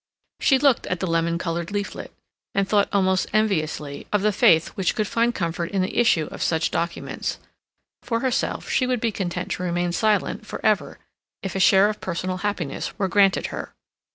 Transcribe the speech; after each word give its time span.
She 0.39 0.57
looked 0.57 0.87
at 0.87 0.99
the 0.99 1.05
lemon 1.05 1.37
colored 1.37 1.69
leaflet, 1.69 2.11
and 2.55 2.67
thought 2.67 2.89
almost 2.91 3.27
enviously 3.33 4.07
of 4.11 4.23
the 4.23 4.31
faith 4.31 4.69
which 4.69 4.95
could 4.95 5.05
find 5.07 5.35
comfort 5.35 5.69
in 5.69 5.83
the 5.83 5.95
issue 5.95 6.25
of 6.31 6.41
such 6.41 6.71
documents; 6.71 7.37
for 8.01 8.21
herself 8.21 8.67
she 8.67 8.87
would 8.87 8.99
be 8.99 9.11
content 9.11 9.51
to 9.51 9.61
remain 9.61 9.91
silent 9.91 10.43
for 10.47 10.59
ever 10.65 10.97
if 11.43 11.55
a 11.55 11.59
share 11.59 11.87
of 11.87 12.01
personal 12.01 12.37
happiness 12.37 12.97
were 12.97 13.07
granted 13.07 13.49
her. 13.53 13.75